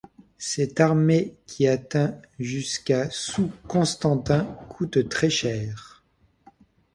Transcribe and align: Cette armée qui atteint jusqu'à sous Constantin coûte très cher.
Cette 0.39 0.79
armée 0.79 1.35
qui 1.45 1.67
atteint 1.67 2.19
jusqu'à 2.39 3.11
sous 3.11 3.51
Constantin 3.67 4.45
coûte 4.67 5.07
très 5.09 5.29
cher. 5.29 6.01